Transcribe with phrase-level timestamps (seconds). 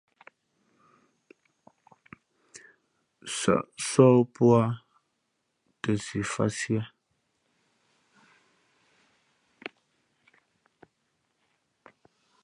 [3.37, 4.63] Sα̌ʼ sǒh pō ā
[5.81, 6.81] ,tα nsi fāt siē.